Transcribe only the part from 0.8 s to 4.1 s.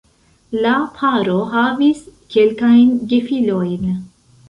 paro havis kelkajn gefilojn.